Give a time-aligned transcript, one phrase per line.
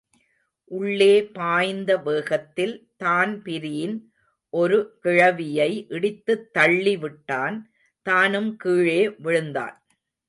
[0.71, 3.95] உள்ளே பாய்ந்த வேகத்தில் தான்பிரீன்
[4.53, 7.57] ஒரு கிழவியை இடித்துத் தள்ளிவிட்டான்
[8.05, 9.77] தானும் கீழே விழுந்தான்.